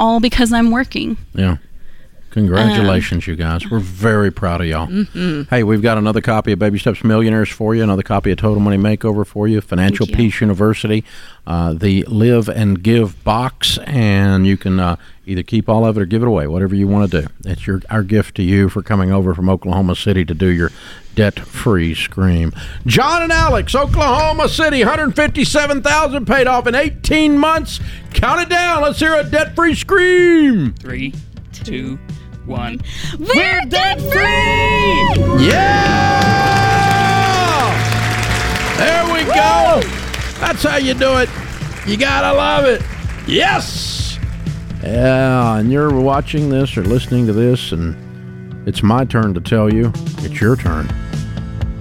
[0.00, 1.56] all because i'm working Yeah.
[2.32, 3.70] Congratulations, you guys.
[3.70, 4.86] We're very proud of y'all.
[5.50, 8.58] Hey, we've got another copy of Baby Steps Millionaires for you, another copy of Total
[8.58, 10.16] Money Makeover for you, Financial you.
[10.16, 11.04] Peace University,
[11.46, 16.00] uh, the Live and Give box, and you can uh, either keep all of it
[16.00, 17.28] or give it away, whatever you want to do.
[17.44, 20.70] It's your our gift to you for coming over from Oklahoma City to do your
[21.14, 22.52] debt-free scream.
[22.86, 27.78] John and Alex, Oklahoma City, 157,000 paid off in 18 months.
[28.14, 28.80] Count it down.
[28.80, 30.72] Let's hear a debt-free scream.
[30.72, 31.12] Three,
[31.52, 31.98] two,
[32.46, 32.80] one.
[33.18, 36.12] we're debt free Yeah!
[38.78, 39.80] There we go.
[40.40, 41.28] That's how you do it.
[41.86, 42.82] You gotta love it.
[43.26, 44.18] Yes.
[44.82, 47.96] Yeah, and you're watching this or listening to this, and
[48.66, 50.88] it's my turn to tell you it's your turn.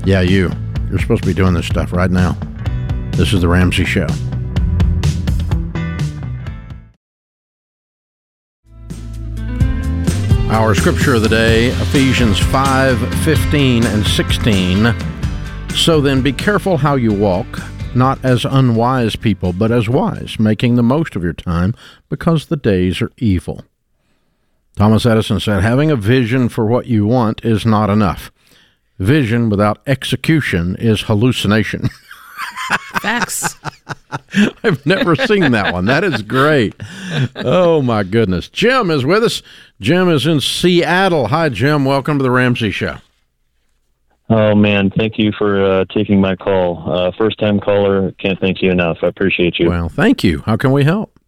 [0.05, 0.51] Yeah, you.
[0.89, 2.37] You're supposed to be doing this stuff right now.
[3.11, 4.07] This is the Ramsey Show.
[10.51, 14.93] Our scripture of the day, Ephesians 5 15 and 16.
[15.73, 17.47] So then be careful how you walk,
[17.95, 21.73] not as unwise people, but as wise, making the most of your time,
[22.09, 23.63] because the days are evil.
[24.75, 28.29] Thomas Edison said, Having a vision for what you want is not enough.
[28.99, 31.89] Vision without execution is hallucination.
[33.01, 33.55] Facts.
[34.63, 35.85] I've never seen that one.
[35.85, 36.75] That is great.
[37.35, 38.49] Oh my goodness.
[38.49, 39.41] Jim is with us.
[39.79, 41.27] Jim is in Seattle.
[41.27, 41.85] Hi, Jim.
[41.85, 42.97] Welcome to the Ramsey Show.
[44.29, 46.89] Oh man, thank you for uh, taking my call.
[46.89, 48.99] Uh, first time caller, can't thank you enough.
[49.03, 49.67] I appreciate you.
[49.69, 50.41] Well, thank you.
[50.45, 51.19] How can we help?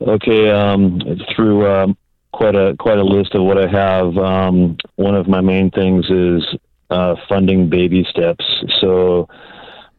[0.00, 1.00] Okay, um,
[1.36, 1.98] through um,
[2.32, 4.16] quite a quite a list of what I have.
[4.16, 6.42] Um, one of my main things is
[6.88, 8.44] uh, funding baby steps.
[8.80, 9.28] So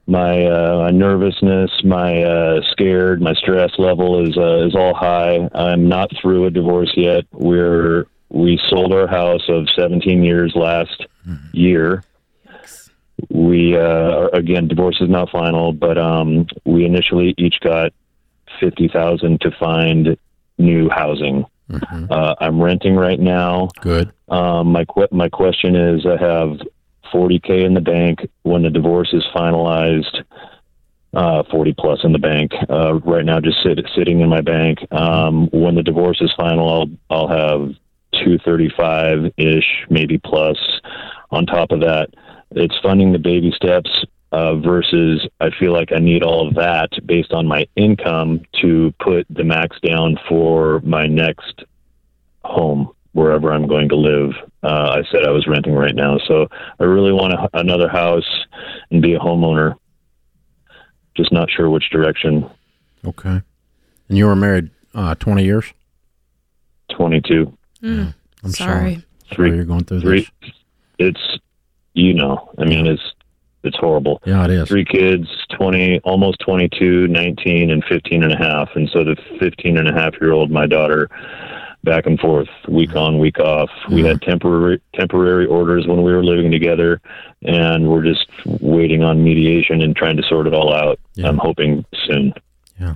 [0.08, 5.50] my uh, my nervousness, my uh, scared, my stress level is uh, is all high.
[5.54, 7.26] I'm not through a divorce yet.
[7.32, 11.06] We're we sold our house of 17 years last
[11.54, 12.04] year.
[13.30, 17.92] We uh, again, divorce is not final, but um, we initially each got
[18.60, 20.18] fifty thousand to find
[20.58, 21.46] new housing.
[22.12, 23.70] Uh, I'm renting right now.
[23.82, 24.12] Good.
[24.30, 26.60] Um, my que- my question is, I have
[27.16, 28.30] 40k in the bank.
[28.44, 30.24] When the divorce is finalized,
[31.14, 32.52] uh, 40 plus in the bank.
[32.70, 34.80] Uh, right now, just sit, sitting in my bank.
[34.92, 37.70] Um, when the divorce is final, I'll I'll have
[38.24, 40.58] 235 ish, maybe plus.
[41.32, 42.10] On top of that,
[42.52, 43.90] it's funding the baby steps.
[44.32, 48.94] Uh, versus, I feel like I need all of that based on my income to
[49.00, 51.64] put the max down for my next
[52.44, 54.32] home wherever I'm going to live.
[54.62, 56.48] Uh, I said I was renting right now, so
[56.80, 58.28] I really want a, another house
[58.92, 59.76] and be a homeowner.
[61.16, 62.50] Just not sure which direction.
[63.06, 63.42] Okay.
[64.10, 65.66] And you were married uh, 20 years?
[66.96, 68.50] 22, I'm Hmm.
[68.50, 68.96] Sorry.
[69.32, 70.28] Three- Sorry you're going through three.
[70.42, 70.52] this.
[71.00, 71.40] It's
[71.94, 73.02] you know, I mean, it's
[73.64, 74.22] it's horrible.
[74.26, 74.68] Yeah, it is.
[74.68, 78.70] Three kids, 20, almost 22, 19, and 15 and a half.
[78.76, 81.10] And so the 15 and a half year old, my daughter,
[81.86, 83.70] back and forth, week on, week off.
[83.90, 87.00] We had temporary temporary orders when we were living together,
[87.44, 91.00] and we're just waiting on mediation and trying to sort it all out.
[91.14, 91.30] Yeah.
[91.30, 92.34] I'm hoping soon.
[92.80, 92.96] Yeah.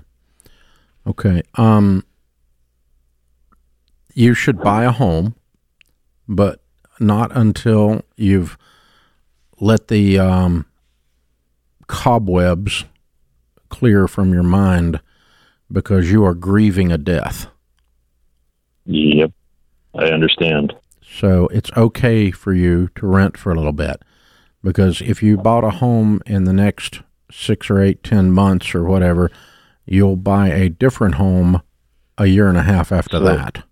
[1.08, 1.42] Okay.
[1.56, 2.04] Um,
[4.14, 5.36] you should buy a home,
[6.28, 6.62] but
[7.00, 8.58] not until you've
[9.62, 10.66] let the um,
[11.88, 12.86] cobwebs
[13.70, 15.00] clear from your mind
[15.72, 17.48] because you are grieving a death.
[18.92, 19.32] Yep,
[19.96, 20.74] I understand.
[21.02, 24.02] So it's okay for you to rent for a little bit
[24.64, 28.84] because if you bought a home in the next six or eight, ten months or
[28.84, 29.30] whatever,
[29.86, 31.62] you'll buy a different home
[32.18, 33.64] a year and a half after So- that.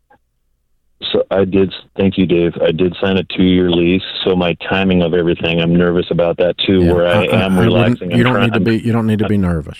[1.11, 1.73] So I did.
[1.95, 2.53] Thank you, Dave.
[2.61, 4.01] I did sign a two-year lease.
[4.23, 6.83] So my timing of everything, I'm nervous about that too.
[6.85, 8.11] Yeah, Where I, am wouldn't- relaxing.
[8.11, 8.77] You I'm don't trying- need to be.
[8.79, 9.77] You don't need to be nervous.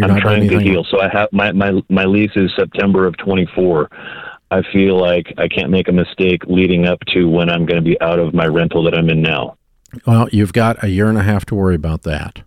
[0.00, 0.84] You're I'm not trying to heal.
[0.90, 3.90] So I have my my my lease is September of 24.
[4.50, 7.88] I feel like I can't make a mistake leading up to when I'm going to
[7.88, 9.58] be out of my rental that I'm in now.
[10.06, 12.42] Well, you've got a year and a half to worry about that,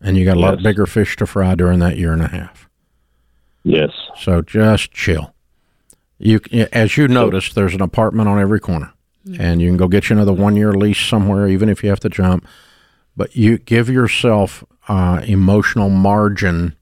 [0.00, 2.68] and you got a lot bigger fish to fry during that year and a half.
[3.62, 3.90] Yes.
[4.20, 5.34] So just chill.
[6.18, 8.92] You, as you noticed, there's an apartment on every corner,
[9.26, 9.40] mm-hmm.
[9.40, 12.00] and you can go get you another one year lease somewhere, even if you have
[12.00, 12.46] to jump.
[13.16, 16.76] But you give yourself uh, emotional margin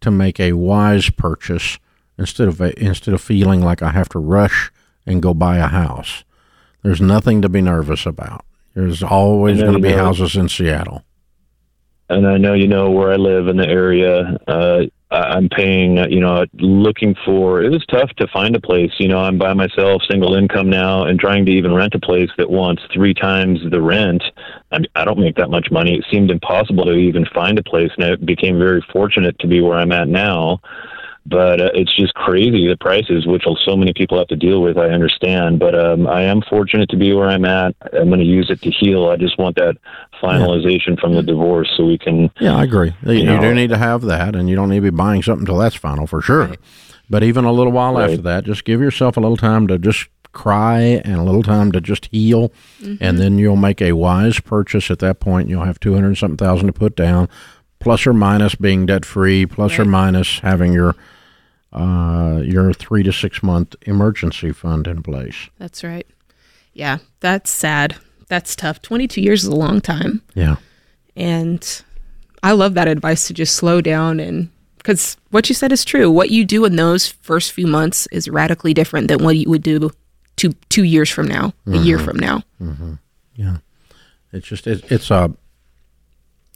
[0.00, 1.78] to make a wise purchase
[2.18, 4.70] instead of a, instead of feeling like I have to rush
[5.06, 6.24] and go buy a house.
[6.82, 8.44] There's nothing to be nervous about.
[8.74, 10.04] There's always going to be know.
[10.04, 11.04] houses in Seattle.
[12.08, 14.38] and I know you know where I live in the area.
[14.46, 17.62] Uh, I'm paying, uh, you know, looking for.
[17.62, 18.92] It was tough to find a place.
[18.98, 22.30] You know, I'm by myself, single income now, and trying to even rent a place
[22.38, 24.22] that wants three times the rent.
[24.70, 25.96] I, I don't make that much money.
[25.96, 29.60] It seemed impossible to even find a place, and I became very fortunate to be
[29.60, 30.60] where I'm at now.
[31.26, 34.78] But uh, it's just crazy the prices, which so many people have to deal with.
[34.78, 37.76] I understand, but um, I am fortunate to be where I'm at.
[37.92, 39.08] I'm going to use it to heal.
[39.08, 39.76] I just want that
[40.22, 42.92] finalization from the divorce so we can Yeah, I agree.
[43.04, 45.22] You, you know- do need to have that, and you don't need to be buying
[45.22, 46.52] something until that's final for sure.
[47.08, 48.10] But even a little while Right.
[48.10, 51.72] after that, just give yourself a little time to just cry and a little time
[51.72, 52.52] to just heal,
[53.00, 55.48] and then you'll make a wise purchase at that point.
[55.48, 57.28] You'll have two hundred something thousand to put down,
[57.80, 60.94] plus or minus being debt free, plus or minus having your
[61.72, 65.48] uh, your three to six month emergency fund in place.
[65.58, 66.06] That's right.
[66.72, 67.96] Yeah, that's sad.
[68.28, 68.80] That's tough.
[68.80, 70.22] 22 years is a long time.
[70.34, 70.56] Yeah.
[71.16, 71.82] And
[72.42, 76.10] I love that advice to just slow down and because what you said is true.
[76.10, 79.62] What you do in those first few months is radically different than what you would
[79.62, 79.90] do
[80.36, 82.42] two two years from now, a year from now.
[83.36, 83.58] Yeah,
[84.32, 85.34] it's just it, it's a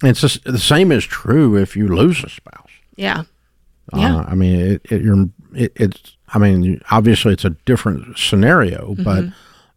[0.02, 2.70] it's just, the same is true if you lose a spouse.
[2.96, 3.22] Yeah.
[3.94, 4.16] Yeah.
[4.18, 8.94] Uh, I mean, it, it, you're it, it's I mean, obviously it's a different scenario,
[9.04, 9.24] but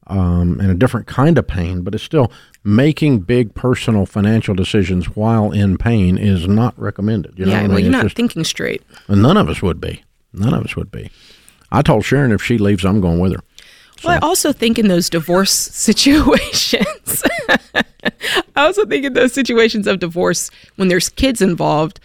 [0.08, 2.32] um, and a different kind of pain, but it's still
[2.64, 7.38] making big personal financial decisions while in pain is not recommended.
[7.38, 7.80] You know yeah, what I mean?
[7.86, 8.82] you're It's not just- thinking straight.
[9.10, 10.04] and none of us would be.
[10.34, 11.12] None of us would be.
[11.72, 13.42] I told Sharon if she leaves, I'm going with her.
[14.04, 17.24] Well, I also think in those divorce situations,
[18.56, 22.00] I also think in those situations of divorce when there's kids involved,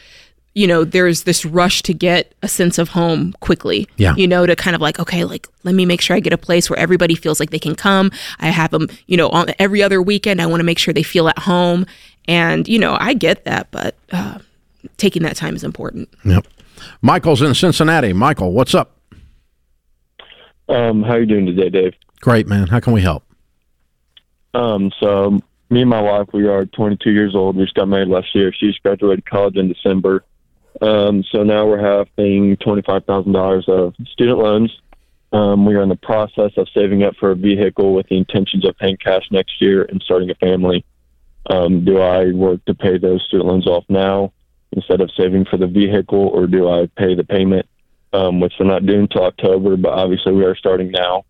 [0.55, 3.89] you know, there's this rush to get a sense of home quickly.
[3.97, 4.15] Yeah.
[4.17, 6.39] You know, to kind of like, okay, like, let me make sure I get a
[6.39, 8.11] place where everybody feels like they can come.
[8.39, 10.43] I have them, you know, on every other weekend.
[10.43, 11.87] I want to make sure they feel at home.
[12.29, 14.39] And, you know, I get that, but uh,
[14.99, 16.09] taking that time is important.
[16.25, 16.47] Yep.
[17.01, 18.13] Michael's in Cincinnati.
[18.13, 18.97] Michael, what's up?
[20.73, 21.95] Um, how are you doing today, Dave?
[22.23, 22.67] Great, man.
[22.67, 23.25] How can we help?
[24.55, 27.57] Um, so me and my wife, we are 22 years old.
[27.57, 28.53] We just got married last year.
[28.53, 30.25] She just graduated college in December.
[30.81, 34.81] Um, so now we're having $25,000 of student loans.
[35.33, 38.67] Um, we are in the process of saving up for a vehicle with the intentions
[38.67, 40.85] of paying cash next year and starting a family.
[41.51, 44.33] Um, do I work to pay those student loans off now
[44.73, 47.67] instead of saving for the vehicle, or do I pay the payment,
[48.13, 51.25] um, which we're not doing until October, but obviously we are starting now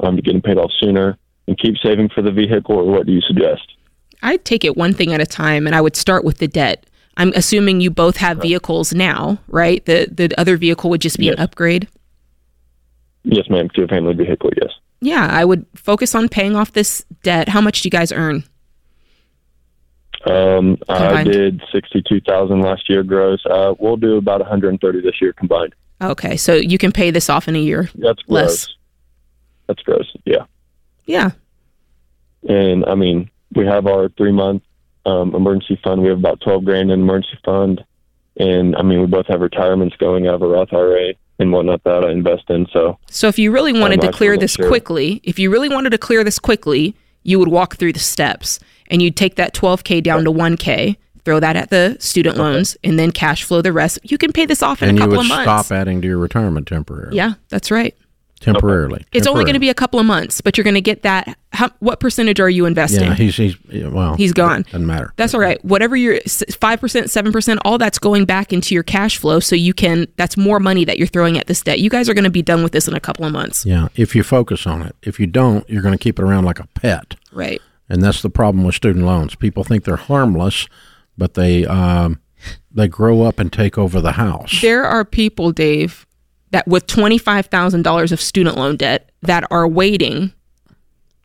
[0.00, 3.06] um, to get them paid off sooner and keep saving for the vehicle, or what
[3.06, 3.74] do you suggest?
[4.22, 6.86] I'd take it one thing at a time and I would start with the debt.
[7.16, 9.84] I'm assuming you both have vehicles now, right?
[9.84, 11.88] The the other vehicle would just be an upgrade.
[13.24, 14.70] Yes, ma'am, to a family vehicle, yes.
[15.00, 17.48] Yeah, I would focus on paying off this debt.
[17.48, 18.44] How much do you guys earn?
[20.26, 23.44] Um, I did sixty-two thousand last year gross.
[23.46, 25.74] Uh, we'll do about one hundred and thirty this year combined.
[26.00, 27.88] Okay, so you can pay this off in a year.
[27.94, 28.28] That's gross.
[28.28, 28.68] Less.
[29.66, 30.10] That's gross.
[30.24, 30.44] Yeah,
[31.06, 31.30] Yeah.
[32.48, 34.62] and I mean we have our three-month
[35.06, 36.02] um, emergency fund.
[36.02, 37.84] We have about twelve grand in emergency fund,
[38.38, 41.82] and I mean we both have retirements going out of a Roth IRA and whatnot
[41.84, 42.66] that I invest in.
[42.72, 44.68] So So if you really wanted to I clear this sure.
[44.68, 48.58] quickly, if you really wanted to clear this quickly, you would walk through the steps
[48.90, 50.96] and you'd take that 12k down to 1k,
[51.28, 53.98] throw that at the student loans, and then cash flow the rest.
[54.02, 55.42] You can pay this off in and a couple of months.
[55.42, 57.14] stop adding to your retirement temporarily.
[57.18, 57.94] Yeah, that's right.
[58.40, 59.04] Temporarily.
[59.12, 61.36] It's only going to be a couple of months, but you're going to get that.
[61.52, 63.02] How, what percentage are you investing?
[63.02, 63.56] Yeah, he's he's
[63.90, 64.14] well.
[64.14, 64.62] He's gone.
[64.62, 65.12] Doesn't matter.
[65.16, 65.62] That's all right.
[65.64, 66.20] Whatever your
[66.60, 70.06] five percent, seven percent, all that's going back into your cash flow, so you can.
[70.16, 71.80] That's more money that you're throwing at this debt.
[71.80, 73.88] You guys are going to be done with this in a couple of months, Yeah,
[73.96, 74.94] if you focus on it.
[75.02, 77.60] If you don't, you're going to keep it around like a pet, right?
[77.88, 79.34] and that's the problem with student loans.
[79.34, 80.68] People think they're harmless,
[81.18, 82.18] but they um,
[82.70, 84.60] they grow up and take over the house.
[84.62, 86.06] There are people, Dave,
[86.52, 90.32] that with twenty five thousand dollars of student loan debt that are waiting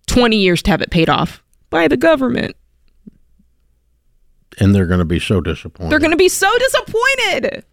[0.07, 2.55] twenty years to have it paid off by the government.
[4.59, 5.91] and they're going to be so disappointed.
[5.91, 7.63] They're going to be so disappointed.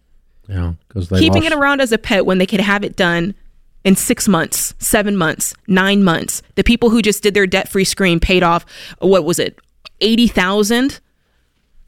[0.47, 3.35] yeah, because keeping lost, it around as a pet when they could have it done
[3.83, 6.41] in six months, seven months, nine months.
[6.55, 8.65] The people who just did their debt free screen paid off
[8.99, 9.59] what was it,
[10.01, 10.99] eighty thousand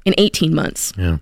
[0.05, 0.93] in eighteen months.
[0.97, 1.17] Yeah,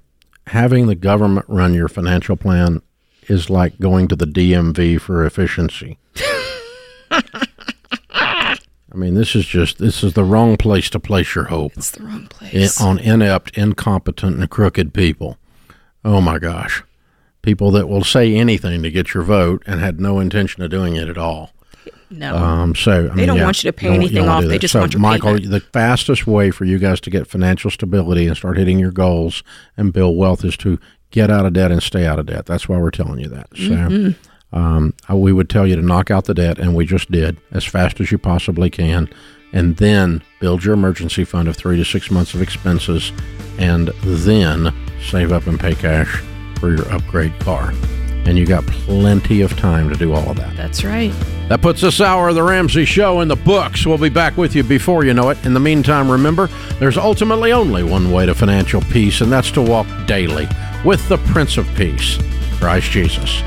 [0.47, 2.81] having the government run your financial plan
[3.27, 5.97] is like going to the DMV for efficiency.
[8.93, 11.73] I mean, this is just this is the wrong place to place your hope.
[11.77, 12.81] It's the wrong in, place.
[12.81, 15.37] on inept, incompetent, and crooked people.
[16.03, 16.83] Oh my gosh.
[17.41, 20.95] People that will say anything to get your vote and had no intention of doing
[20.95, 21.51] it at all.
[22.11, 24.43] No, Um, so I mean, don't yeah, want you to pay anything off.
[24.43, 25.51] They just so, want your Michael, payment.
[25.51, 29.43] the fastest way for you guys to get financial stability and start hitting your goals
[29.77, 30.79] and build wealth is to
[31.11, 32.45] get out of debt and stay out of debt.
[32.45, 33.47] That's why we're telling you that.
[33.55, 33.63] So.
[33.63, 34.27] Mm-hmm.
[34.53, 37.63] Um, we would tell you to knock out the debt, and we just did as
[37.63, 39.09] fast as you possibly can,
[39.53, 43.13] and then build your emergency fund of three to six months of expenses,
[43.57, 46.21] and then save up and pay cash
[46.59, 47.73] for your upgrade car.
[48.25, 50.55] And you got plenty of time to do all of that.
[50.55, 51.11] that's right.
[51.49, 53.85] That puts this hour of the Ramsey Show in the books.
[53.85, 55.45] We'll be back with you before you know it.
[55.45, 56.47] In the meantime, remember,
[56.79, 60.47] there's ultimately only one way to financial peace, and that's to walk daily
[60.85, 62.17] with the Prince of Peace,
[62.57, 63.41] Christ Jesus.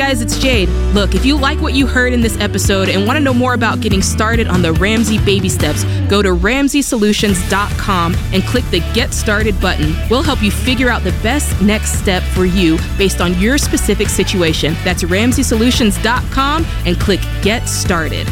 [0.00, 0.22] Guys?
[0.22, 0.70] It's Jade.
[0.94, 3.52] Look, if you like what you heard in this episode and want to know more
[3.52, 9.12] about getting started on the Ramsey baby steps, go to ramseysolutions.com and click the Get
[9.12, 9.94] Started button.
[10.08, 14.08] We'll help you figure out the best next step for you based on your specific
[14.08, 14.74] situation.
[14.84, 18.26] That's ramseysolutions.com and click Get Started.